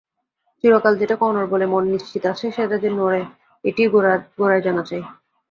চিরকাল 0.63 0.93
যেটাকে 1.01 1.23
অনড় 1.25 1.47
বলে 1.53 1.65
মন 1.65 1.83
নিশ্চিন্ত 1.93 2.25
আছে 2.25 2.45
সেটা 2.51 2.75
যে 2.83 2.89
নড়ে 2.91 3.21
এইটিই 3.63 3.91
গোড়ায় 4.35 4.63
জানা 4.65 4.83
চাই। 4.89 5.01